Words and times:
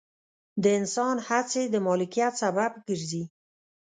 د 0.63 0.65
انسان 0.79 1.15
هڅې 1.27 1.63
د 1.69 1.75
مالکیت 1.87 2.33
سبب 2.41 2.71
ګرځي. 2.87 3.23